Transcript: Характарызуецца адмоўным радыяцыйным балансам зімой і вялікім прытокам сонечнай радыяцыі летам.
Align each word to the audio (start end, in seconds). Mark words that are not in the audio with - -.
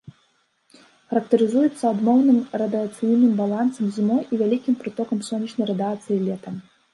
Характарызуецца 1.09 1.83
адмоўным 1.89 2.39
радыяцыйным 2.61 3.31
балансам 3.43 3.85
зімой 3.99 4.21
і 4.31 4.41
вялікім 4.41 4.75
прытокам 4.81 5.19
сонечнай 5.29 5.65
радыяцыі 5.73 6.17
летам. 6.27 6.59